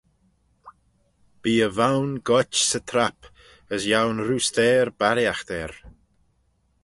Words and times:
Bee 1.41 1.63
e 1.67 1.69
voyn 1.77 2.11
goit 2.27 2.51
'sy 2.63 2.79
trap, 2.89 3.19
as 3.73 3.81
yiow'n 3.89 4.23
roosteyr 4.27 4.87
barriaght 4.99 5.49
er. 5.61 5.71